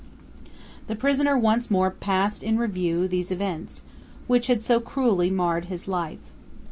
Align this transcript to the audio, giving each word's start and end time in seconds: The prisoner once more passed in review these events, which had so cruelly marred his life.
The 0.87 0.95
prisoner 0.95 1.37
once 1.37 1.69
more 1.69 1.91
passed 1.91 2.41
in 2.41 2.57
review 2.57 3.07
these 3.07 3.29
events, 3.29 3.83
which 4.25 4.47
had 4.47 4.63
so 4.63 4.79
cruelly 4.79 5.29
marred 5.29 5.65
his 5.65 5.87
life. 5.87 6.17